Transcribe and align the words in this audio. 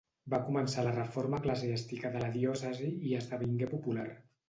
Va 0.33 0.37
començar 0.45 0.85
la 0.87 0.93
reforma 0.95 1.41
eclesiàstica 1.43 2.13
de 2.17 2.25
la 2.25 2.33
diòcesi 2.41 2.93
i 3.11 3.17
esdevingué 3.23 3.73
popular. 3.79 4.13